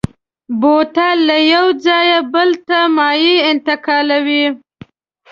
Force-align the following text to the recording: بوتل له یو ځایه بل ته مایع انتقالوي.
بوتل 0.59 1.17
له 1.29 1.37
یو 1.53 1.65
ځایه 1.85 2.19
بل 2.33 2.49
ته 2.67 2.77
مایع 2.97 3.37
انتقالوي. 3.51 4.45